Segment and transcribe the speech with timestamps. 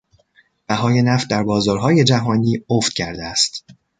[0.67, 3.65] بهای نفت در بازارهای جهانی افت کرده است.